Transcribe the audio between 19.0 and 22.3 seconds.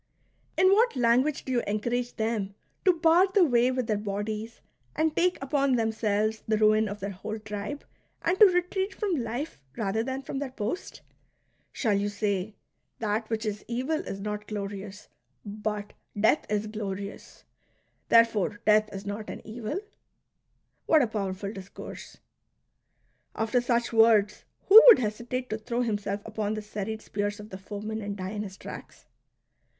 not an evil ".''What a powerful discourse!